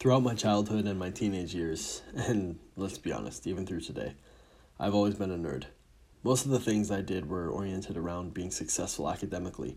Throughout 0.00 0.22
my 0.22 0.34
childhood 0.34 0.86
and 0.86 0.98
my 0.98 1.10
teenage 1.10 1.54
years, 1.54 2.00
and 2.14 2.58
let's 2.74 2.96
be 2.96 3.12
honest, 3.12 3.46
even 3.46 3.66
through 3.66 3.82
today, 3.82 4.14
I've 4.78 4.94
always 4.94 5.14
been 5.16 5.30
a 5.30 5.36
nerd. 5.36 5.64
Most 6.22 6.46
of 6.46 6.50
the 6.50 6.58
things 6.58 6.90
I 6.90 7.02
did 7.02 7.28
were 7.28 7.50
oriented 7.50 7.98
around 7.98 8.32
being 8.32 8.50
successful 8.50 9.10
academically. 9.10 9.76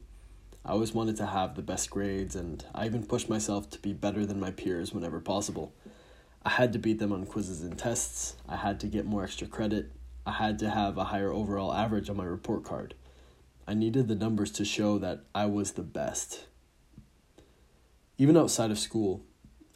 I 0.64 0.72
always 0.72 0.94
wanted 0.94 1.18
to 1.18 1.26
have 1.26 1.56
the 1.56 1.62
best 1.62 1.90
grades, 1.90 2.38
and 2.38 2.64
I 2.74 2.86
even 2.86 3.06
pushed 3.06 3.28
myself 3.28 3.70
to 3.72 3.80
be 3.80 3.92
better 3.92 4.26
than 4.26 4.40
my 4.40 4.52
peers 4.52 4.94
whenever 4.94 5.20
possible. 5.20 5.74
I 6.46 6.52
had 6.52 6.72
to 6.72 6.80
beat 6.80 7.00
them 7.00 7.12
on 7.12 7.26
quizzes 7.26 7.62
and 7.62 7.78
tests, 7.78 8.38
I 8.48 8.56
had 8.56 8.80
to 8.80 8.88
get 8.88 9.06
more 9.06 9.26
extra 9.26 9.48
credit, 9.48 9.92
I 10.26 10.32
had 10.32 10.58
to 10.60 10.70
have 10.70 10.98
a 10.98 11.04
higher 11.04 11.34
overall 11.34 11.74
average 11.74 12.10
on 12.10 12.16
my 12.16 12.24
report 12.24 12.64
card. 12.64 12.94
I 13.68 13.74
needed 13.74 14.08
the 14.08 14.16
numbers 14.16 14.52
to 14.52 14.64
show 14.64 14.98
that 15.00 15.26
I 15.36 15.48
was 15.48 15.74
the 15.74 15.84
best. 15.84 16.46
Even 18.18 18.38
outside 18.38 18.72
of 18.72 18.80
school, 18.80 19.26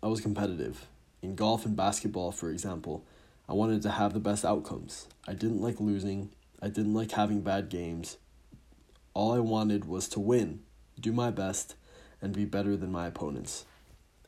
I 0.02 0.08
was 0.08 0.22
competitive. 0.22 0.86
In 1.24 1.34
golf 1.34 1.66
and 1.66 1.76
basketball, 1.76 2.32
for 2.32 2.52
example, 2.52 3.04
I 3.50 3.54
wanted 3.54 3.82
to 3.82 3.90
have 3.90 4.14
the 4.14 4.20
best 4.20 4.46
outcomes. 4.46 5.08
I 5.28 5.34
didn't 5.34 5.62
like 5.62 5.80
losing, 5.80 6.30
I 6.62 6.68
didn't 6.68 6.94
like 6.94 7.12
having 7.12 7.42
bad 7.42 7.70
games. 7.70 8.18
All 9.16 9.34
I 9.34 9.40
wanted 9.40 9.86
was 9.86 10.08
to 10.10 10.20
win, 10.20 10.60
do 11.00 11.12
my 11.12 11.32
best, 11.32 11.76
and 12.22 12.32
be 12.32 12.46
better 12.46 12.78
than 12.78 12.92
my 12.92 13.08
opponents. 13.08 13.66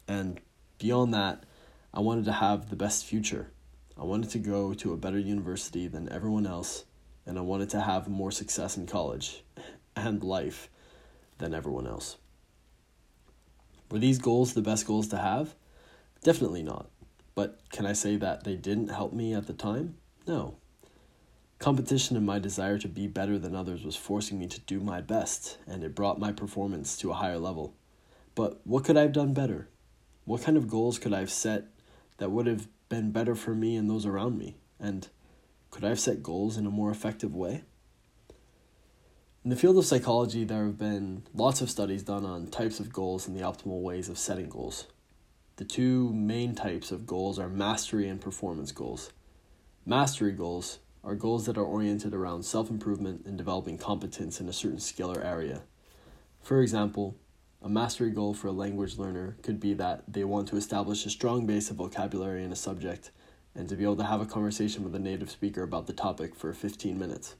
And 0.07 0.41
beyond 0.79 1.13
that, 1.13 1.43
I 1.93 1.99
wanted 1.99 2.25
to 2.25 2.31
have 2.31 2.71
the 2.71 2.75
best 2.75 3.05
future. 3.05 3.51
I 3.95 4.05
wanted 4.05 4.31
to 4.31 4.39
go 4.39 4.73
to 4.73 4.93
a 4.93 4.97
better 4.97 5.19
university 5.19 5.87
than 5.87 6.11
everyone 6.11 6.47
else, 6.47 6.85
and 7.27 7.37
I 7.37 7.41
wanted 7.41 7.69
to 7.71 7.81
have 7.81 8.07
more 8.07 8.31
success 8.31 8.75
in 8.75 8.87
college 8.87 9.43
and 9.95 10.23
life 10.23 10.67
than 11.37 11.53
everyone 11.53 11.85
else. 11.85 12.17
Were 13.91 13.99
these 13.99 14.19
goals 14.19 14.53
the 14.53 14.61
best 14.61 14.85
goals 14.85 15.07
to 15.09 15.17
have? 15.17 15.55
Definitely 16.23 16.63
not. 16.63 16.89
But 17.35 17.59
can 17.71 17.85
I 17.85 17.93
say 17.93 18.17
that 18.17 18.43
they 18.43 18.55
didn't 18.55 18.89
help 18.89 19.13
me 19.13 19.33
at 19.33 19.47
the 19.47 19.53
time? 19.53 19.95
No. 20.27 20.57
Competition 21.59 22.15
and 22.17 22.25
my 22.25 22.39
desire 22.39 22.77
to 22.77 22.87
be 22.87 23.07
better 23.07 23.37
than 23.37 23.55
others 23.55 23.83
was 23.83 23.95
forcing 23.95 24.39
me 24.39 24.47
to 24.47 24.59
do 24.61 24.79
my 24.79 25.01
best, 25.01 25.57
and 25.67 25.83
it 25.83 25.95
brought 25.95 26.19
my 26.19 26.31
performance 26.31 26.97
to 26.97 27.11
a 27.11 27.15
higher 27.15 27.37
level. 27.37 27.75
But 28.35 28.61
what 28.65 28.85
could 28.85 28.97
I 28.97 29.01
have 29.01 29.13
done 29.13 29.33
better? 29.33 29.67
What 30.25 30.41
kind 30.41 30.57
of 30.57 30.67
goals 30.67 30.99
could 30.99 31.13
I 31.13 31.19
have 31.19 31.31
set 31.31 31.65
that 32.17 32.31
would 32.31 32.47
have 32.47 32.67
been 32.87 33.11
better 33.11 33.35
for 33.35 33.55
me 33.55 33.75
and 33.75 33.89
those 33.89 34.05
around 34.05 34.37
me? 34.37 34.55
And 34.79 35.07
could 35.71 35.83
I 35.83 35.89
have 35.89 35.99
set 35.99 36.23
goals 36.23 36.57
in 36.57 36.65
a 36.65 36.71
more 36.71 36.91
effective 36.91 37.35
way? 37.35 37.63
In 39.43 39.49
the 39.49 39.55
field 39.55 39.77
of 39.77 39.85
psychology, 39.85 40.43
there 40.43 40.65
have 40.65 40.77
been 40.77 41.23
lots 41.33 41.61
of 41.61 41.69
studies 41.69 42.03
done 42.03 42.25
on 42.25 42.47
types 42.47 42.79
of 42.79 42.91
goals 42.91 43.27
and 43.27 43.37
the 43.37 43.43
optimal 43.43 43.81
ways 43.81 44.09
of 44.09 44.17
setting 44.17 44.49
goals. 44.49 44.85
The 45.59 45.65
two 45.65 46.13
main 46.13 46.55
types 46.55 46.89
of 46.89 47.05
goals 47.05 47.37
are 47.37 47.49
mastery 47.49 48.07
and 48.07 48.21
performance 48.21 48.71
goals. 48.71 49.11
Mastery 49.85 50.31
goals 50.31 50.79
are 51.03 51.15
goals 51.15 51.47
that 51.47 51.57
are 51.57 51.65
oriented 51.65 52.13
around 52.13 52.43
self 52.43 52.69
improvement 52.69 53.25
and 53.25 53.37
developing 53.37 53.77
competence 53.77 54.39
in 54.39 54.47
a 54.47 54.53
certain 54.53 54.79
skill 54.79 55.11
or 55.11 55.21
area. 55.21 55.63
For 56.41 56.61
example, 56.61 57.17
a 57.61 57.67
mastery 57.67 58.11
goal 58.11 58.33
for 58.33 58.47
a 58.47 58.53
language 58.53 58.97
learner 58.97 59.35
could 59.41 59.59
be 59.59 59.73
that 59.73 60.03
they 60.07 60.23
want 60.23 60.47
to 60.47 60.55
establish 60.55 61.05
a 61.05 61.09
strong 61.09 61.45
base 61.45 61.69
of 61.69 61.75
vocabulary 61.75 62.45
in 62.45 62.53
a 62.53 62.55
subject 62.55 63.11
and 63.53 63.67
to 63.67 63.75
be 63.75 63.83
able 63.83 63.97
to 63.97 64.05
have 64.05 64.21
a 64.21 64.25
conversation 64.25 64.85
with 64.85 64.95
a 64.95 64.99
native 64.99 65.29
speaker 65.29 65.63
about 65.63 65.87
the 65.87 65.93
topic 65.93 66.35
for 66.35 66.53
15 66.53 66.97
minutes. 66.97 67.35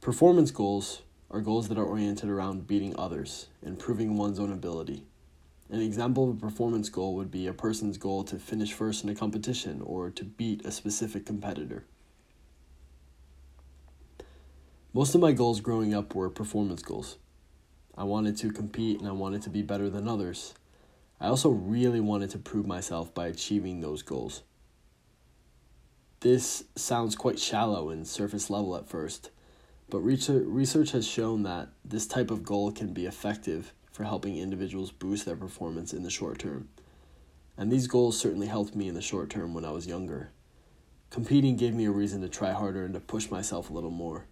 Performance 0.00 0.50
goals 0.50 1.02
are 1.30 1.42
goals 1.42 1.68
that 1.68 1.76
are 1.76 1.84
oriented 1.84 2.30
around 2.30 2.66
beating 2.66 2.96
others, 2.98 3.48
improving 3.62 4.16
one's 4.16 4.40
own 4.40 4.50
ability. 4.50 5.04
An 5.70 5.80
example 5.80 6.28
of 6.28 6.36
a 6.36 6.40
performance 6.40 6.88
goal 6.88 7.14
would 7.14 7.30
be 7.30 7.46
a 7.46 7.52
person's 7.52 7.96
goal 7.96 8.24
to 8.24 8.40
finish 8.40 8.72
first 8.72 9.04
in 9.04 9.10
a 9.10 9.14
competition 9.14 9.80
or 9.84 10.10
to 10.10 10.24
beat 10.24 10.66
a 10.66 10.72
specific 10.72 11.24
competitor. 11.24 11.84
Most 14.92 15.14
of 15.14 15.20
my 15.20 15.30
goals 15.30 15.60
growing 15.60 15.94
up 15.94 16.12
were 16.16 16.28
performance 16.28 16.82
goals. 16.82 17.18
I 17.96 18.02
wanted 18.02 18.36
to 18.38 18.50
compete 18.50 18.98
and 18.98 19.08
I 19.08 19.12
wanted 19.12 19.42
to 19.42 19.50
be 19.50 19.62
better 19.62 19.88
than 19.88 20.08
others. 20.08 20.54
I 21.20 21.28
also 21.28 21.50
really 21.50 22.00
wanted 22.00 22.30
to 22.30 22.38
prove 22.38 22.66
myself 22.66 23.14
by 23.14 23.28
achieving 23.28 23.80
those 23.80 24.02
goals. 24.02 24.42
This 26.18 26.64
sounds 26.74 27.14
quite 27.14 27.38
shallow 27.38 27.90
and 27.90 28.08
surface 28.08 28.50
level 28.50 28.74
at 28.74 28.88
first, 28.88 29.30
but 29.88 30.00
research 30.00 30.90
has 30.90 31.06
shown 31.06 31.44
that 31.44 31.68
this 31.84 32.08
type 32.08 32.32
of 32.32 32.42
goal 32.42 32.72
can 32.72 32.92
be 32.92 33.06
effective 33.06 33.72
for 34.00 34.04
helping 34.04 34.38
individuals 34.38 34.90
boost 34.92 35.26
their 35.26 35.36
performance 35.36 35.92
in 35.92 36.02
the 36.02 36.08
short 36.08 36.38
term. 36.38 36.70
And 37.58 37.70
these 37.70 37.86
goals 37.86 38.18
certainly 38.18 38.46
helped 38.46 38.74
me 38.74 38.88
in 38.88 38.94
the 38.94 39.02
short 39.02 39.28
term 39.28 39.52
when 39.52 39.66
I 39.66 39.72
was 39.72 39.86
younger. 39.86 40.30
Competing 41.10 41.54
gave 41.54 41.74
me 41.74 41.84
a 41.84 41.90
reason 41.90 42.22
to 42.22 42.28
try 42.30 42.52
harder 42.52 42.86
and 42.86 42.94
to 42.94 43.00
push 43.00 43.30
myself 43.30 43.68
a 43.68 43.74
little 43.74 43.90
more. 43.90 44.24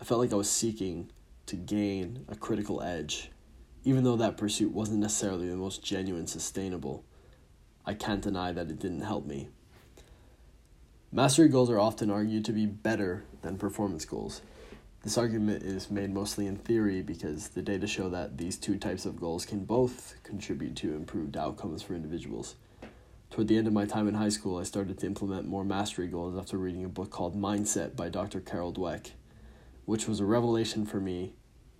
I 0.00 0.04
felt 0.04 0.18
like 0.18 0.32
I 0.32 0.34
was 0.34 0.50
seeking 0.50 1.12
to 1.46 1.54
gain 1.54 2.24
a 2.28 2.34
critical 2.34 2.82
edge, 2.82 3.30
even 3.84 4.02
though 4.02 4.16
that 4.16 4.36
pursuit 4.36 4.72
wasn't 4.72 4.98
necessarily 4.98 5.48
the 5.48 5.54
most 5.54 5.84
genuine 5.84 6.26
sustainable. 6.26 7.04
I 7.86 7.94
can't 7.94 8.22
deny 8.22 8.50
that 8.50 8.70
it 8.70 8.80
didn't 8.80 9.02
help 9.02 9.24
me. 9.24 9.50
Mastery 11.12 11.46
goals 11.46 11.70
are 11.70 11.78
often 11.78 12.10
argued 12.10 12.44
to 12.46 12.52
be 12.52 12.66
better 12.66 13.22
than 13.42 13.56
performance 13.56 14.04
goals. 14.04 14.42
This 15.02 15.18
argument 15.18 15.64
is 15.64 15.90
made 15.90 16.14
mostly 16.14 16.46
in 16.46 16.54
theory 16.54 17.02
because 17.02 17.48
the 17.48 17.62
data 17.62 17.88
show 17.88 18.08
that 18.10 18.38
these 18.38 18.56
two 18.56 18.78
types 18.78 19.04
of 19.04 19.18
goals 19.18 19.44
can 19.44 19.64
both 19.64 20.14
contribute 20.22 20.76
to 20.76 20.94
improved 20.94 21.36
outcomes 21.36 21.82
for 21.82 21.96
individuals. 21.96 22.54
Toward 23.28 23.48
the 23.48 23.56
end 23.56 23.66
of 23.66 23.72
my 23.72 23.84
time 23.84 24.06
in 24.06 24.14
high 24.14 24.28
school, 24.28 24.58
I 24.58 24.62
started 24.62 24.98
to 24.98 25.06
implement 25.06 25.48
more 25.48 25.64
mastery 25.64 26.06
goals 26.06 26.38
after 26.38 26.56
reading 26.56 26.84
a 26.84 26.88
book 26.88 27.10
called 27.10 27.34
Mindset 27.34 27.96
by 27.96 28.10
Dr. 28.10 28.38
Carol 28.38 28.72
Dweck, 28.72 29.10
which 29.86 30.06
was 30.06 30.20
a 30.20 30.24
revelation 30.24 30.86
for 30.86 31.00
me 31.00 31.32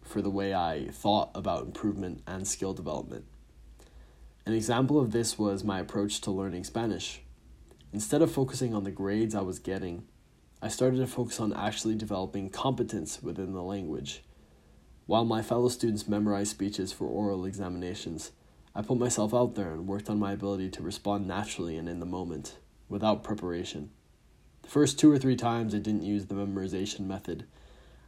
for 0.02 0.20
the 0.20 0.30
way 0.30 0.52
I 0.52 0.88
thought 0.90 1.30
about 1.32 1.62
improvement 1.62 2.22
and 2.26 2.48
skill 2.48 2.74
development. 2.74 3.24
An 4.46 4.52
example 4.52 4.98
of 4.98 5.12
this 5.12 5.38
was 5.38 5.62
my 5.62 5.78
approach 5.78 6.20
to 6.22 6.32
learning 6.32 6.64
Spanish. 6.64 7.20
Instead 7.92 8.20
of 8.20 8.32
focusing 8.32 8.74
on 8.74 8.82
the 8.82 8.90
grades 8.90 9.36
I 9.36 9.42
was 9.42 9.60
getting, 9.60 10.08
I 10.64 10.68
started 10.68 10.98
to 10.98 11.08
focus 11.08 11.40
on 11.40 11.52
actually 11.54 11.96
developing 11.96 12.48
competence 12.48 13.20
within 13.20 13.52
the 13.52 13.64
language. 13.64 14.22
While 15.06 15.24
my 15.24 15.42
fellow 15.42 15.68
students 15.68 16.06
memorized 16.06 16.52
speeches 16.52 16.92
for 16.92 17.08
oral 17.08 17.44
examinations, 17.44 18.30
I 18.72 18.82
put 18.82 18.96
myself 18.96 19.34
out 19.34 19.56
there 19.56 19.72
and 19.72 19.88
worked 19.88 20.08
on 20.08 20.20
my 20.20 20.30
ability 20.30 20.70
to 20.70 20.82
respond 20.84 21.26
naturally 21.26 21.76
and 21.76 21.88
in 21.88 21.98
the 21.98 22.06
moment, 22.06 22.58
without 22.88 23.24
preparation. 23.24 23.90
The 24.62 24.68
first 24.68 25.00
two 25.00 25.10
or 25.10 25.18
three 25.18 25.34
times 25.34 25.74
I 25.74 25.78
didn't 25.78 26.04
use 26.04 26.26
the 26.26 26.36
memorization 26.36 27.06
method, 27.06 27.44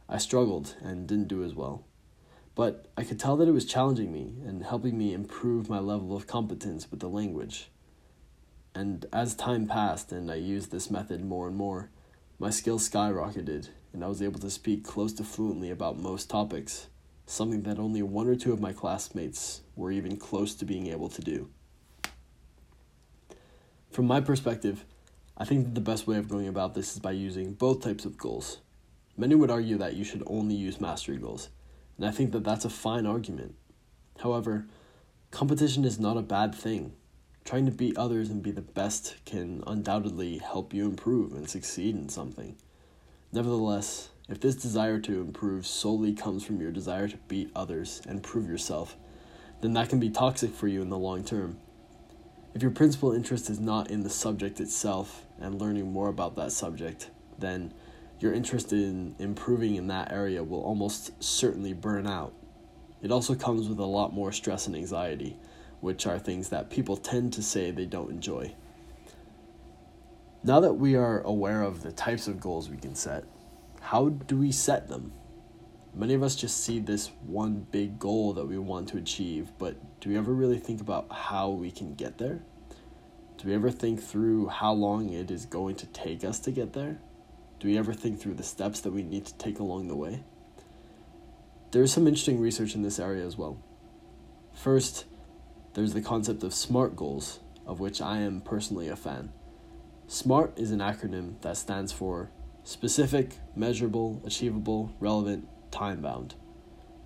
I 0.07 0.17
struggled 0.17 0.77
and 0.81 1.05
didn't 1.07 1.27
do 1.27 1.43
as 1.43 1.53
well. 1.53 1.83
But 2.55 2.85
I 2.95 3.03
could 3.03 3.19
tell 3.19 3.35
that 3.35 3.49
it 3.49 3.53
was 3.53 3.65
challenging 3.65 4.13
me 4.13 4.33
and 4.47 4.63
helping 4.63 4.97
me 4.97 5.13
improve 5.13 5.67
my 5.67 5.79
level 5.79 6.15
of 6.15 6.25
competence 6.25 6.89
with 6.89 7.01
the 7.01 7.09
language. 7.09 7.69
And 8.73 9.05
as 9.11 9.35
time 9.35 9.67
passed 9.67 10.13
and 10.13 10.31
I 10.31 10.35
used 10.35 10.71
this 10.71 10.89
method 10.89 11.21
more 11.21 11.49
and 11.49 11.57
more, 11.57 11.89
my 12.37 12.49
skills 12.49 12.89
skyrocketed, 12.89 13.69
and 13.93 14.03
I 14.03 14.07
was 14.07 14.21
able 14.21 14.39
to 14.41 14.49
speak 14.49 14.83
close 14.83 15.13
to 15.13 15.23
fluently 15.23 15.69
about 15.69 15.97
most 15.97 16.29
topics, 16.29 16.87
something 17.25 17.63
that 17.63 17.79
only 17.79 18.01
one 18.01 18.27
or 18.27 18.35
two 18.35 18.51
of 18.51 18.59
my 18.59 18.73
classmates 18.73 19.61
were 19.75 19.91
even 19.91 20.17
close 20.17 20.53
to 20.55 20.65
being 20.65 20.87
able 20.87 21.07
to 21.09 21.21
do. 21.21 21.49
From 23.89 24.05
my 24.05 24.19
perspective, 24.19 24.83
I 25.37 25.45
think 25.45 25.63
that 25.63 25.75
the 25.75 25.81
best 25.81 26.07
way 26.07 26.17
of 26.17 26.27
going 26.27 26.47
about 26.47 26.73
this 26.73 26.93
is 26.93 26.99
by 26.99 27.11
using 27.11 27.53
both 27.53 27.81
types 27.81 28.03
of 28.03 28.17
goals. 28.17 28.57
Many 29.15 29.35
would 29.35 29.51
argue 29.51 29.77
that 29.77 29.95
you 29.95 30.03
should 30.03 30.23
only 30.27 30.55
use 30.55 30.81
mastery 30.81 31.17
goals, 31.17 31.49
and 31.97 32.05
I 32.05 32.11
think 32.11 32.33
that 32.33 32.43
that's 32.43 32.65
a 32.65 32.69
fine 32.69 33.05
argument. 33.05 33.55
However, 34.19 34.65
competition 35.31 35.85
is 35.85 35.99
not 35.99 36.17
a 36.17 36.21
bad 36.21 36.53
thing 36.53 36.93
trying 37.45 37.67
to 37.67 37.71
beat 37.71 37.95
others 37.95 38.31
and 38.31 38.41
be 38.41 38.49
the 38.49 38.61
best 38.61 39.15
can 39.23 39.63
undoubtedly 39.67 40.39
help 40.39 40.73
you 40.73 40.85
improve 40.85 41.31
and 41.31 41.47
succeed 41.47 41.95
in 41.95 42.09
something. 42.09 42.57
Nevertheless, 43.31 44.09
if 44.27 44.39
this 44.39 44.55
desire 44.55 44.99
to 45.01 45.21
improve 45.21 45.67
solely 45.67 46.13
comes 46.13 46.43
from 46.43 46.59
your 46.59 46.71
desire 46.71 47.07
to 47.07 47.17
beat 47.27 47.51
others 47.55 48.01
and 48.07 48.23
prove 48.23 48.49
yourself, 48.49 48.97
then 49.61 49.73
that 49.73 49.89
can 49.89 49.99
be 49.99 50.09
toxic 50.09 50.55
for 50.55 50.67
you 50.67 50.81
in 50.81 50.89
the 50.89 50.97
long 50.97 51.23
term. 51.23 51.59
If 52.55 52.63
your 52.63 52.71
principal 52.71 53.11
interest 53.11 53.49
is 53.51 53.59
not 53.59 53.91
in 53.91 54.01
the 54.01 54.09
subject 54.09 54.59
itself 54.59 55.25
and 55.39 55.61
learning 55.61 55.91
more 55.91 56.09
about 56.09 56.35
that 56.37 56.51
subject, 56.51 57.11
then 57.37 57.73
your 58.19 58.33
interest 58.33 58.73
in 58.73 59.15
improving 59.19 59.75
in 59.75 59.87
that 59.87 60.11
area 60.11 60.43
will 60.43 60.63
almost 60.63 61.11
certainly 61.21 61.73
burn 61.73 62.07
out. 62.07 62.33
It 63.03 63.11
also 63.11 63.35
comes 63.35 63.69
with 63.69 63.77
a 63.77 63.85
lot 63.85 64.13
more 64.13 64.31
stress 64.31 64.65
and 64.65 64.75
anxiety 64.75 65.37
which 65.85 66.07
are 66.07 66.17
things 66.17 66.49
that 66.49 66.71
people 66.71 66.97
tend 66.97 67.31
to 67.31 67.43
say 67.43 67.69
they 67.69 67.85
don't 67.85 68.09
enjoy. 68.09 68.51
Now 70.43 70.59
that 70.59 70.73
we 70.73 70.95
are 70.95 71.21
aware 71.21 71.61
of 71.61 71.83
the 71.83 71.91
types 71.91 72.27
of 72.27 72.39
goals 72.39 72.71
we 72.71 72.77
can 72.77 72.95
set, 72.95 73.23
how 73.81 74.09
do 74.09 74.39
we 74.39 74.51
set 74.51 74.87
them? 74.87 75.13
Many 75.93 76.15
of 76.15 76.23
us 76.23 76.35
just 76.35 76.63
see 76.63 76.79
this 76.79 77.11
one 77.27 77.67
big 77.69 77.99
goal 77.99 78.33
that 78.33 78.47
we 78.47 78.57
want 78.57 78.89
to 78.89 78.97
achieve, 78.97 79.51
but 79.59 79.75
do 79.99 80.09
we 80.09 80.17
ever 80.17 80.33
really 80.33 80.57
think 80.57 80.81
about 80.81 81.05
how 81.11 81.51
we 81.51 81.69
can 81.69 81.93
get 81.93 82.17
there? 82.17 82.41
Do 83.37 83.47
we 83.47 83.53
ever 83.53 83.69
think 83.69 84.01
through 84.01 84.47
how 84.47 84.73
long 84.73 85.13
it 85.13 85.29
is 85.29 85.45
going 85.45 85.75
to 85.75 85.85
take 85.85 86.23
us 86.23 86.39
to 86.39 86.51
get 86.51 86.73
there? 86.73 86.97
Do 87.59 87.67
we 87.67 87.77
ever 87.77 87.93
think 87.93 88.19
through 88.19 88.33
the 88.33 88.43
steps 88.43 88.81
that 88.81 88.91
we 88.91 89.03
need 89.03 89.27
to 89.27 89.37
take 89.37 89.59
along 89.59 89.87
the 89.87 89.95
way? 89.95 90.23
There's 91.69 91.93
some 91.93 92.07
interesting 92.07 92.39
research 92.39 92.73
in 92.73 92.81
this 92.81 92.97
area 92.97 93.23
as 93.23 93.37
well. 93.37 93.59
First, 94.55 95.05
there's 95.75 95.93
the 95.93 96.01
concept 96.01 96.41
of 96.41 96.53
SMART 96.53 96.95
goals, 96.95 97.41
of 97.67 97.81
which 97.81 98.01
I 98.01 98.19
am 98.19 98.39
personally 98.39 98.87
a 98.87 98.95
fan. 98.95 99.33
SMART 100.07 100.57
is 100.57 100.71
an 100.71 100.79
acronym 100.79 101.41
that 101.41 101.57
stands 101.57 101.91
for 101.91 102.31
specific, 102.63 103.35
measurable, 103.57 104.21
achievable, 104.25 104.95
relevant, 105.01 105.49
time 105.71 106.01
bound. 106.01 106.35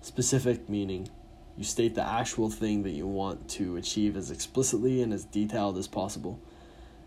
Specific 0.02 0.68
meaning 0.68 1.08
you 1.56 1.64
state 1.64 1.96
the 1.96 2.06
actual 2.06 2.48
thing 2.48 2.84
that 2.84 2.92
you 2.92 3.08
want 3.08 3.48
to 3.50 3.76
achieve 3.76 4.16
as 4.16 4.30
explicitly 4.30 5.02
and 5.02 5.12
as 5.12 5.24
detailed 5.24 5.76
as 5.76 5.88
possible. 5.88 6.40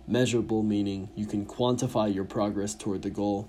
Measurable 0.06 0.64
meaning 0.64 1.10
you 1.16 1.26
can 1.26 1.46
quantify 1.46 2.14
your 2.14 2.26
progress 2.26 2.76
toward 2.76 3.04
the 3.04 3.10
goal. 3.10 3.48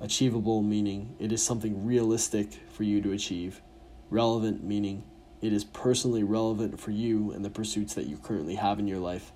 Achievable 0.00 0.60
meaning 0.60 1.14
it 1.20 1.30
is 1.30 1.40
something 1.40 1.86
realistic 1.86 2.52
for 2.72 2.82
you 2.82 3.00
to 3.00 3.12
achieve. 3.12 3.62
Relevant 4.10 4.64
meaning 4.64 5.04
it 5.44 5.52
is 5.52 5.62
personally 5.62 6.22
relevant 6.22 6.80
for 6.80 6.90
you 6.90 7.30
and 7.32 7.44
the 7.44 7.50
pursuits 7.50 7.92
that 7.92 8.06
you 8.06 8.16
currently 8.16 8.54
have 8.54 8.78
in 8.78 8.88
your 8.88 8.98
life. 8.98 9.30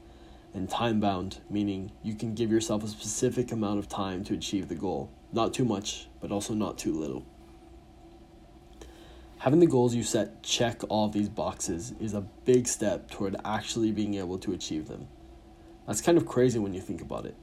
And 0.54 0.66
time 0.66 1.00
bound 1.00 1.40
meaning 1.50 1.92
you 2.02 2.14
can 2.14 2.34
give 2.34 2.50
yourself 2.50 2.82
a 2.82 2.88
specific 2.88 3.52
amount 3.52 3.78
of 3.78 3.90
time 3.90 4.24
to 4.24 4.32
achieve 4.32 4.68
the 4.68 4.74
goal. 4.74 5.10
Not 5.34 5.52
too 5.52 5.66
much, 5.66 6.08
but 6.22 6.32
also 6.32 6.54
not 6.54 6.78
too 6.78 6.94
little. 6.94 7.26
Having 9.40 9.60
the 9.60 9.66
goals 9.66 9.94
you 9.94 10.02
set 10.02 10.42
check 10.42 10.80
all 10.88 11.04
of 11.04 11.12
these 11.12 11.28
boxes 11.28 11.92
is 12.00 12.14
a 12.14 12.22
big 12.46 12.66
step 12.66 13.10
toward 13.10 13.36
actually 13.44 13.92
being 13.92 14.14
able 14.14 14.38
to 14.38 14.54
achieve 14.54 14.88
them. 14.88 15.08
That's 15.86 16.00
kind 16.00 16.16
of 16.16 16.24
crazy 16.24 16.58
when 16.58 16.72
you 16.72 16.80
think 16.80 17.02
about 17.02 17.26
it. 17.26 17.36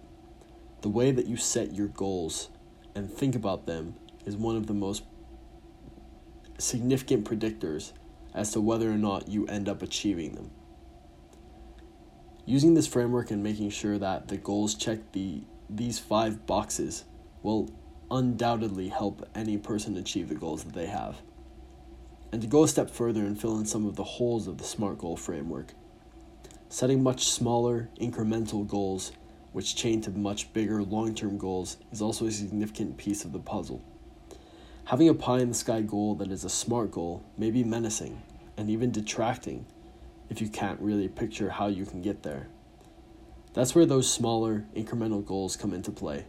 The 0.82 0.90
way 0.90 1.12
that 1.12 1.28
you 1.28 1.38
set 1.38 1.76
your 1.76 1.88
goals 1.88 2.50
and 2.96 3.12
think 3.12 3.36
about 3.36 3.68
them 3.68 3.94
is 4.26 4.36
one 4.36 4.56
of 4.56 4.66
the 4.66 4.74
most 4.74 5.04
significant 6.58 7.26
predictors 7.30 7.92
as 8.36 8.52
to 8.52 8.62
whether 8.62 8.92
or 8.92 8.98
not 8.98 9.30
you 9.30 9.48
end 9.48 9.68
up 9.68 9.82
achieving 9.82 10.36
them. 10.36 10.52
Using 12.46 12.76
this 12.76 12.86
framework 12.86 13.32
and 13.32 13.42
making 13.42 13.72
sure 13.72 13.98
that 13.98 14.28
the 14.28 14.38
goals 14.38 14.76
check 14.76 15.00
the 15.14 15.42
these 15.68 15.98
five 15.98 16.46
boxes 16.46 17.06
will 17.42 17.72
undoubtedly 18.12 18.90
help 18.90 19.28
any 19.34 19.58
person 19.58 19.98
achieve 19.98 20.30
the 20.30 20.36
goals 20.36 20.64
that 20.64 20.74
they 20.74 20.86
have. 20.86 21.18
And 22.32 22.42
to 22.42 22.48
go 22.48 22.64
a 22.64 22.68
step 22.68 22.92
further 22.92 23.22
and 23.22 23.40
fill 23.40 23.58
in 23.58 23.66
some 23.66 23.88
of 23.88 23.96
the 23.96 24.04
holes 24.04 24.48
of 24.48 24.60
the 24.60 24.64
SMART 24.64 25.00
goal 25.00 25.18
framework, 25.18 25.74
setting 26.70 27.02
much 27.02 27.26
smaller, 27.26 27.90
incremental 28.00 28.68
goals 28.68 29.12
which 29.54 29.76
chain 29.76 30.02
to 30.02 30.12
much 30.12 30.52
bigger 30.52 30.84
long 30.84 31.16
term 31.16 31.38
goals 31.38 31.78
is 31.92 32.02
also 32.02 32.28
a 32.28 32.32
significant 32.32 32.98
piece 32.98 33.24
of 33.24 33.32
the 33.32 33.40
puzzle. 33.40 33.82
Having 34.90 35.10
a 35.10 35.16
pie 35.16 35.40
in 35.40 35.50
the 35.50 35.56
sky 35.56 35.82
goal 35.82 36.14
that 36.14 36.32
is 36.32 36.44
a 36.44 36.50
SMART 36.50 36.92
goal 36.92 37.24
may 37.40 37.50
be 37.50 37.64
menacing 37.64 38.22
and 38.56 38.70
even 38.70 38.92
detracting 38.92 39.66
if 40.30 40.40
you 40.40 40.48
can't 40.48 40.80
really 40.80 41.08
picture 41.08 41.50
how 41.50 41.66
you 41.66 41.88
can 41.88 42.04
get 42.04 42.22
there. 42.22 42.50
That's 43.54 43.74
where 43.74 43.88
those 43.88 44.12
smaller, 44.12 44.66
incremental 44.76 45.26
goals 45.26 45.56
come 45.56 45.74
into 45.74 45.92
play. 45.92 46.26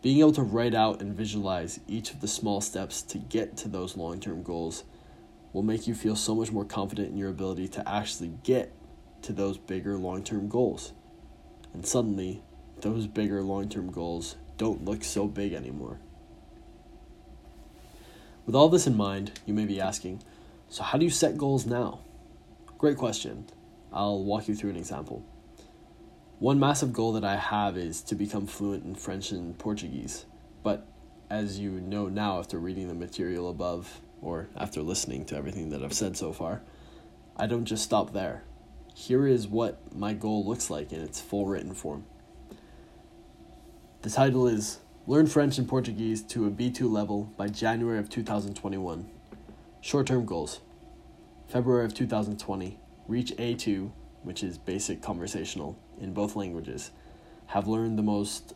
Being 0.00 0.20
able 0.20 0.32
to 0.34 0.42
write 0.42 0.76
out 0.76 1.00
and 1.00 1.12
visualize 1.12 1.80
each 1.88 2.12
of 2.12 2.20
the 2.20 2.28
small 2.28 2.60
steps 2.60 3.02
to 3.02 3.18
get 3.18 3.56
to 3.58 3.68
those 3.68 3.96
long 3.96 4.20
term 4.20 4.44
goals 4.44 4.84
will 5.52 5.64
make 5.64 5.88
you 5.88 5.94
feel 5.96 6.14
so 6.14 6.36
much 6.36 6.52
more 6.52 6.64
confident 6.64 7.08
in 7.08 7.16
your 7.16 7.30
ability 7.30 7.66
to 7.66 7.88
actually 7.88 8.32
get 8.44 8.72
to 9.22 9.32
those 9.32 9.58
bigger 9.58 9.96
long 9.96 10.22
term 10.22 10.48
goals. 10.48 10.92
And 11.74 11.84
suddenly, 11.84 12.44
those 12.80 13.08
bigger 13.08 13.42
long 13.42 13.68
term 13.68 13.90
goals 13.90 14.36
don't 14.56 14.84
look 14.84 15.02
so 15.02 15.26
big 15.26 15.52
anymore. 15.52 15.98
With 18.44 18.54
all 18.54 18.68
this 18.68 18.86
in 18.86 18.96
mind, 18.96 19.40
you 19.46 19.54
may 19.54 19.64
be 19.64 19.80
asking 19.80 20.22
so, 20.68 20.82
how 20.82 20.96
do 20.96 21.04
you 21.04 21.10
set 21.10 21.36
goals 21.36 21.66
now? 21.66 22.00
Great 22.78 22.96
question. 22.96 23.44
I'll 23.92 24.24
walk 24.24 24.48
you 24.48 24.54
through 24.54 24.70
an 24.70 24.76
example. 24.76 25.22
One 26.38 26.58
massive 26.58 26.94
goal 26.94 27.12
that 27.12 27.24
I 27.24 27.36
have 27.36 27.76
is 27.76 28.00
to 28.04 28.14
become 28.14 28.46
fluent 28.46 28.82
in 28.82 28.94
French 28.94 29.32
and 29.32 29.56
Portuguese. 29.58 30.24
But 30.62 30.88
as 31.28 31.58
you 31.58 31.72
know 31.72 32.08
now 32.08 32.38
after 32.38 32.58
reading 32.58 32.88
the 32.88 32.94
material 32.94 33.50
above, 33.50 34.00
or 34.22 34.48
after 34.56 34.80
listening 34.80 35.26
to 35.26 35.36
everything 35.36 35.68
that 35.70 35.84
I've 35.84 35.92
said 35.92 36.16
so 36.16 36.32
far, 36.32 36.62
I 37.36 37.46
don't 37.46 37.66
just 37.66 37.84
stop 37.84 38.14
there. 38.14 38.44
Here 38.94 39.26
is 39.26 39.46
what 39.46 39.94
my 39.94 40.14
goal 40.14 40.44
looks 40.44 40.70
like 40.70 40.90
in 40.90 41.00
its 41.00 41.20
full 41.20 41.44
written 41.44 41.74
form. 41.74 42.06
The 44.00 44.10
title 44.10 44.48
is 44.48 44.78
Learn 45.04 45.26
French 45.26 45.58
and 45.58 45.68
Portuguese 45.68 46.22
to 46.22 46.46
a 46.46 46.50
B2 46.50 46.88
level 46.88 47.32
by 47.36 47.48
January 47.48 47.98
of 47.98 48.08
2021. 48.08 49.10
Short 49.80 50.06
term 50.06 50.24
goals 50.24 50.60
February 51.48 51.84
of 51.84 51.92
2020, 51.92 52.78
reach 53.08 53.32
A2, 53.32 53.90
which 54.22 54.44
is 54.44 54.58
basic 54.58 55.02
conversational, 55.02 55.76
in 56.00 56.14
both 56.14 56.36
languages. 56.36 56.92
Have 57.46 57.66
learned 57.66 57.98
the 57.98 58.04
most 58.04 58.54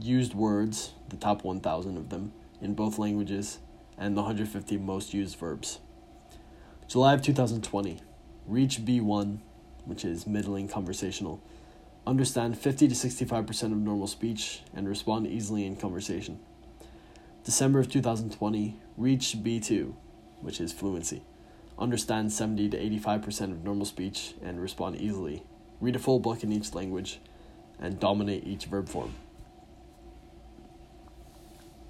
used 0.00 0.32
words, 0.32 0.92
the 1.10 1.16
top 1.16 1.44
1,000 1.44 1.98
of 1.98 2.08
them, 2.08 2.32
in 2.62 2.72
both 2.72 2.98
languages 2.98 3.58
and 3.98 4.16
the 4.16 4.22
150 4.22 4.78
most 4.78 5.12
used 5.12 5.36
verbs. 5.36 5.78
July 6.88 7.12
of 7.12 7.20
2020, 7.20 8.00
reach 8.46 8.82
B1, 8.82 9.40
which 9.84 10.06
is 10.06 10.26
middling 10.26 10.68
conversational. 10.68 11.42
Understand 12.06 12.58
50 12.58 12.88
to 12.88 12.94
65% 12.94 13.62
of 13.64 13.78
normal 13.78 14.06
speech 14.06 14.60
and 14.74 14.86
respond 14.88 15.26
easily 15.26 15.64
in 15.64 15.76
conversation. 15.76 16.38
December 17.44 17.80
of 17.80 17.90
2020, 17.90 18.76
reach 18.96 19.36
B2, 19.42 19.94
which 20.40 20.60
is 20.60 20.72
fluency. 20.72 21.22
Understand 21.78 22.32
70 22.32 22.70
to 22.70 22.78
85% 22.78 23.52
of 23.52 23.64
normal 23.64 23.86
speech 23.86 24.34
and 24.42 24.60
respond 24.60 25.00
easily. 25.00 25.42
Read 25.80 25.96
a 25.96 25.98
full 25.98 26.18
book 26.18 26.42
in 26.42 26.52
each 26.52 26.74
language 26.74 27.20
and 27.80 27.98
dominate 27.98 28.46
each 28.46 28.66
verb 28.66 28.88
form. 28.88 29.14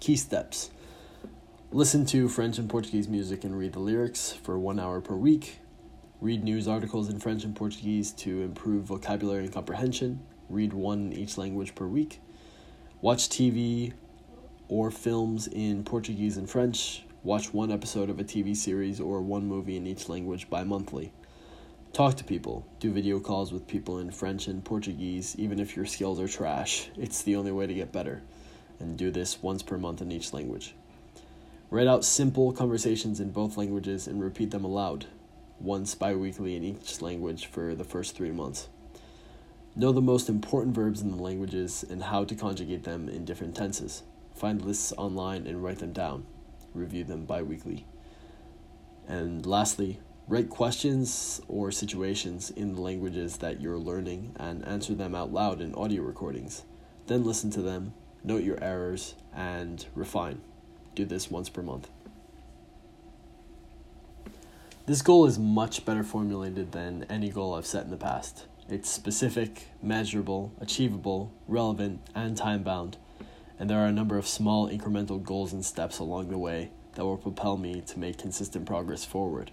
Key 0.00 0.17
steps 0.17 0.70
Listen 1.75 2.06
to 2.06 2.28
French 2.28 2.56
and 2.58 2.70
Portuguese 2.70 3.08
music 3.08 3.43
and 3.43 3.58
read 3.58 3.72
the 3.72 3.81
lyrics 3.81 4.31
for 4.31 4.56
one 4.56 4.78
hour 4.78 5.00
per 5.00 5.17
week. 5.17 5.58
Read 6.25 6.43
news 6.43 6.67
articles 6.67 7.11
in 7.11 7.21
French 7.21 7.44
and 7.44 7.55
Portuguese 7.55 8.11
to 8.12 8.41
improve 8.41 8.85
vocabulary 8.85 9.44
and 9.44 9.53
comprehension. 9.53 10.20
Read 10.48 10.72
one 10.72 11.01
in 11.01 11.13
each 11.13 11.37
language 11.37 11.75
per 11.75 11.87
week. 11.87 12.19
Watch 13.03 13.29
TV 13.29 13.93
or 14.67 14.91
films 14.91 15.48
in 15.48 15.84
Portuguese 15.84 16.39
and 16.39 16.48
French. 16.48 17.05
Watch 17.25 17.53
one 17.53 17.70
episode 17.70 18.08
of 18.08 18.19
a 18.19 18.25
TV 18.25 18.56
series 18.56 19.01
or 19.01 19.20
one 19.20 19.46
movie 19.46 19.77
in 19.77 19.87
each 19.87 20.08
language 20.08 20.48
bi 20.48 20.65
monthly. 20.65 21.13
Talk 21.93 22.15
to 22.15 22.25
people. 22.25 22.67
Do 22.81 22.91
video 22.91 23.20
calls 23.20 23.53
with 23.53 23.69
people 23.69 23.98
in 23.98 24.10
French 24.10 24.46
and 24.46 24.65
Portuguese, 24.65 25.37
even 25.39 25.60
if 25.60 25.77
your 25.77 25.84
skills 25.84 26.19
are 26.19 26.27
trash. 26.27 26.89
It's 26.96 27.20
the 27.20 27.37
only 27.37 27.53
way 27.53 27.67
to 27.67 27.75
get 27.75 27.93
better. 27.93 28.22
And 28.81 28.96
do 28.96 29.10
this 29.10 29.43
once 29.43 29.63
per 29.63 29.77
month 29.77 30.01
in 30.01 30.10
each 30.10 30.32
language. 30.32 30.75
Write 31.69 31.87
out 31.87 32.03
simple 32.03 32.51
conversations 32.51 33.20
in 33.20 33.31
both 33.31 33.58
languages 33.58 34.06
and 34.06 34.25
repeat 34.25 34.53
them 34.53 34.65
aloud, 34.65 35.05
once 35.61 35.94
bi 35.94 36.15
weekly 36.15 36.56
in 36.56 36.65
each 36.65 37.01
language 37.01 37.46
for 37.46 37.75
the 37.75 37.84
first 37.84 38.15
three 38.15 38.31
months. 38.31 38.69
Know 39.77 39.93
the 39.93 40.01
most 40.01 40.29
important 40.29 40.75
verbs 40.75 41.01
in 41.01 41.11
the 41.11 41.23
languages 41.23 41.84
and 41.89 42.05
how 42.05 42.25
to 42.25 42.34
conjugate 42.34 42.84
them 42.84 43.08
in 43.08 43.25
different 43.25 43.56
tenses. 43.56 44.03
Find 44.34 44.63
lists 44.63 44.93
online 44.96 45.46
and 45.46 45.63
write 45.63 45.79
them 45.79 45.93
down. 45.93 46.27
Review 46.75 47.05
them 47.05 47.25
bi 47.25 47.43
weekly. 47.43 47.87
And 49.06 49.44
lastly, 49.44 50.01
write 50.29 50.51
questions 50.51 51.41
or 51.49 51.70
situations 51.70 52.51
in 52.51 52.75
the 52.75 52.81
languages 52.81 53.39
that 53.39 53.61
you're 53.61 53.79
learning 53.79 54.34
and 54.37 54.65
answer 54.67 54.94
them 54.94 55.15
out 55.15 55.32
loud 55.32 55.61
in 55.61 55.75
audio 55.75 56.03
recordings. 56.03 56.63
Then 57.06 57.25
listen 57.25 57.51
to 57.51 57.63
them, 57.63 57.94
note 58.23 58.43
your 58.43 58.63
errors, 58.63 59.15
and 59.34 59.84
refine 59.94 60.41
do 60.94 61.05
this 61.05 61.31
once 61.31 61.49
per 61.49 61.63
month. 61.63 61.89
This 64.86 65.00
goal 65.00 65.24
is 65.24 65.38
much 65.38 65.86
better 65.86 66.03
formulated 66.03 66.72
than 66.72 67.06
any 67.08 67.31
goal 67.31 67.55
I've 67.55 67.64
set 67.64 67.84
in 67.84 67.91
the 67.91 67.96
past. 67.96 68.44
It's 68.69 68.91
specific, 68.91 69.69
measurable, 69.82 70.53
achievable, 70.60 71.32
relevant, 71.48 72.03
and 72.14 72.36
time 72.36 72.62
bound, 72.62 72.98
and 73.58 73.70
there 73.70 73.79
are 73.79 73.86
a 73.86 73.93
number 73.93 74.19
of 74.19 74.26
small 74.26 74.69
incremental 74.69 75.22
goals 75.22 75.55
and 75.55 75.64
steps 75.64 76.00
along 76.00 76.29
the 76.29 76.36
way 76.36 76.70
that 76.96 77.05
will 77.06 77.17
propel 77.17 77.56
me 77.56 77.81
to 77.81 77.98
make 77.98 78.19
consistent 78.19 78.67
progress 78.67 79.06
forward. 79.06 79.53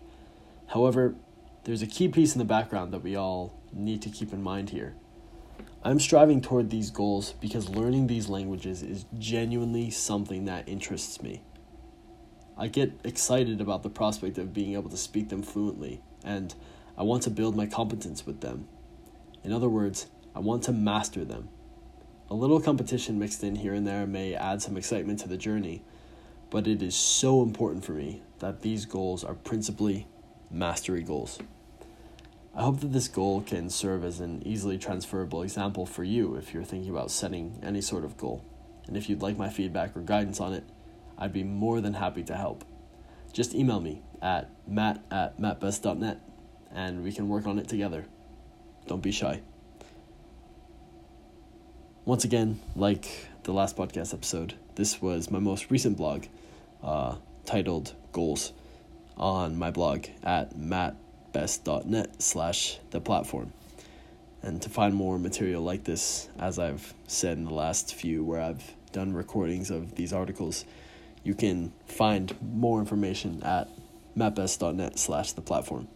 However, 0.73 1.15
there's 1.63 1.81
a 1.81 1.87
key 1.87 2.09
piece 2.09 2.35
in 2.35 2.39
the 2.39 2.43
background 2.43 2.91
that 2.91 3.01
we 3.01 3.15
all 3.15 3.57
need 3.71 4.01
to 4.01 4.09
keep 4.09 4.33
in 4.33 4.43
mind 4.43 4.71
here. 4.71 4.95
I'm 5.81 6.01
striving 6.01 6.41
toward 6.41 6.69
these 6.69 6.89
goals 6.89 7.35
because 7.39 7.69
learning 7.69 8.07
these 8.07 8.27
languages 8.27 8.83
is 8.83 9.05
genuinely 9.17 9.91
something 9.91 10.43
that 10.43 10.67
interests 10.67 11.21
me. 11.21 11.41
I 12.61 12.67
get 12.67 12.91
excited 13.03 13.59
about 13.59 13.81
the 13.81 13.89
prospect 13.89 14.37
of 14.37 14.53
being 14.53 14.75
able 14.75 14.91
to 14.91 14.97
speak 14.97 15.29
them 15.29 15.41
fluently, 15.41 15.99
and 16.23 16.53
I 16.95 17.01
want 17.01 17.23
to 17.23 17.31
build 17.31 17.55
my 17.55 17.65
competence 17.65 18.27
with 18.27 18.41
them. 18.41 18.67
In 19.43 19.51
other 19.51 19.67
words, 19.67 20.05
I 20.35 20.41
want 20.41 20.61
to 20.65 20.71
master 20.71 21.25
them. 21.25 21.49
A 22.29 22.35
little 22.35 22.61
competition 22.61 23.17
mixed 23.17 23.43
in 23.43 23.55
here 23.55 23.73
and 23.73 23.87
there 23.87 24.05
may 24.05 24.35
add 24.35 24.61
some 24.61 24.77
excitement 24.77 25.17
to 25.21 25.27
the 25.27 25.37
journey, 25.37 25.81
but 26.51 26.67
it 26.67 26.83
is 26.83 26.93
so 26.93 27.41
important 27.41 27.83
for 27.83 27.93
me 27.93 28.21
that 28.37 28.61
these 28.61 28.85
goals 28.85 29.23
are 29.23 29.33
principally 29.33 30.05
mastery 30.51 31.01
goals. 31.01 31.39
I 32.55 32.61
hope 32.61 32.81
that 32.81 32.93
this 32.93 33.07
goal 33.07 33.41
can 33.41 33.71
serve 33.71 34.05
as 34.05 34.19
an 34.19 34.45
easily 34.45 34.77
transferable 34.77 35.41
example 35.41 35.87
for 35.87 36.03
you 36.03 36.35
if 36.35 36.53
you're 36.53 36.63
thinking 36.63 36.91
about 36.91 37.09
setting 37.09 37.59
any 37.63 37.81
sort 37.81 38.05
of 38.05 38.17
goal. 38.17 38.45
And 38.85 38.95
if 38.95 39.09
you'd 39.09 39.23
like 39.23 39.35
my 39.35 39.49
feedback 39.49 39.97
or 39.97 40.01
guidance 40.01 40.39
on 40.39 40.53
it, 40.53 40.63
I'd 41.21 41.31
be 41.31 41.43
more 41.43 41.81
than 41.81 41.93
happy 41.93 42.23
to 42.23 42.35
help. 42.35 42.65
Just 43.31 43.53
email 43.53 43.79
me 43.79 44.01
at 44.23 44.49
matt 44.67 45.03
at 45.11 45.39
mattbest.net 45.39 46.19
and 46.73 47.03
we 47.03 47.13
can 47.13 47.29
work 47.29 47.45
on 47.45 47.59
it 47.59 47.67
together. 47.67 48.05
Don't 48.87 49.03
be 49.03 49.11
shy. 49.11 49.41
Once 52.05 52.23
again, 52.23 52.59
like 52.75 53.27
the 53.43 53.53
last 53.53 53.77
podcast 53.77 54.15
episode, 54.15 54.55
this 54.73 54.99
was 54.99 55.29
my 55.29 55.37
most 55.37 55.69
recent 55.69 55.95
blog 55.95 56.25
uh, 56.81 57.15
titled 57.45 57.93
Goals 58.11 58.51
on 59.15 59.55
my 59.55 59.69
blog 59.69 60.07
at 60.23 60.57
mattbest.net 60.57 62.19
slash 62.19 62.79
the 62.89 62.99
platform. 62.99 63.53
And 64.41 64.59
to 64.63 64.69
find 64.69 64.95
more 64.95 65.19
material 65.19 65.61
like 65.61 65.83
this, 65.83 66.29
as 66.39 66.57
I've 66.57 66.95
said 67.05 67.37
in 67.37 67.45
the 67.45 67.53
last 67.53 67.93
few 67.93 68.23
where 68.23 68.41
I've 68.41 68.73
done 68.91 69.13
recordings 69.13 69.69
of 69.69 69.93
these 69.93 70.13
articles, 70.13 70.65
you 71.23 71.35
can 71.35 71.73
find 71.85 72.35
more 72.41 72.79
information 72.79 73.41
at 73.43 73.69
mattbest.net 74.17 74.97
slash 74.97 75.33
the 75.33 75.41
platform. 75.41 75.87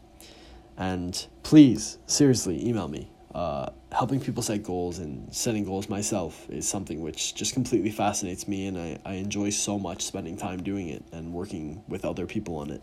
And 0.77 1.25
please, 1.43 1.97
seriously, 2.05 2.67
email 2.67 2.87
me. 2.87 3.09
Uh, 3.33 3.69
helping 3.91 4.21
people 4.21 4.41
set 4.41 4.63
goals 4.63 4.99
and 4.99 5.33
setting 5.33 5.65
goals 5.65 5.89
myself 5.89 6.49
is 6.49 6.67
something 6.67 7.01
which 7.01 7.35
just 7.35 7.53
completely 7.53 7.91
fascinates 7.91 8.47
me, 8.47 8.67
and 8.67 8.77
I, 8.77 8.97
I 9.05 9.13
enjoy 9.15 9.49
so 9.49 9.77
much 9.77 10.03
spending 10.03 10.37
time 10.37 10.63
doing 10.63 10.87
it 10.87 11.03
and 11.11 11.33
working 11.33 11.83
with 11.89 12.05
other 12.05 12.25
people 12.25 12.55
on 12.57 12.71
it. 12.71 12.81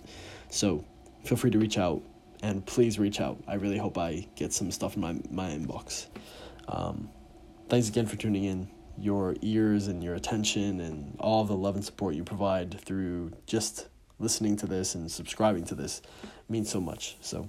So 0.50 0.84
feel 1.24 1.38
free 1.38 1.50
to 1.52 1.58
reach 1.58 1.78
out, 1.78 2.02
and 2.42 2.64
please 2.66 2.98
reach 2.98 3.18
out. 3.18 3.42
I 3.48 3.54
really 3.54 3.78
hope 3.78 3.96
I 3.96 4.26
get 4.36 4.52
some 4.52 4.70
stuff 4.70 4.94
in 4.94 5.00
my, 5.00 5.16
my 5.30 5.48
inbox. 5.50 6.08
Um, 6.68 7.08
thanks 7.70 7.88
again 7.88 8.04
for 8.04 8.16
tuning 8.16 8.44
in. 8.44 8.68
Your 8.98 9.36
ears 9.42 9.88
and 9.88 10.02
your 10.02 10.14
attention 10.14 10.80
and 10.80 11.16
all 11.18 11.44
the 11.44 11.56
love 11.56 11.74
and 11.74 11.84
support 11.84 12.14
you 12.14 12.24
provide 12.24 12.80
through 12.80 13.32
just 13.46 13.88
listening 14.18 14.56
to 14.56 14.66
this 14.66 14.94
and 14.94 15.10
subscribing 15.10 15.64
to 15.64 15.74
this 15.74 16.02
means 16.48 16.70
so 16.70 16.80
much. 16.80 17.16
So, 17.20 17.48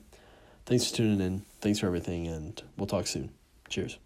thanks 0.66 0.90
for 0.90 0.98
tuning 0.98 1.22
in. 1.22 1.46
Thanks 1.62 1.80
for 1.80 1.88
everything, 1.88 2.28
and 2.28 2.62
we'll 2.78 2.88
talk 2.88 3.08
soon. 3.08 3.30
Cheers. 3.70 3.98